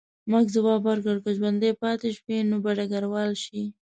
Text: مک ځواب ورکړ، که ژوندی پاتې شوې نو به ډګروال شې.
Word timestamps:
مک 0.31 0.45
ځواب 0.55 0.81
ورکړ، 0.85 1.15
که 1.23 1.29
ژوندی 1.37 1.71
پاتې 1.81 2.09
شوې 2.17 2.37
نو 2.49 2.55
به 2.63 2.71
ډګروال 2.77 3.31
شې. 3.43 3.61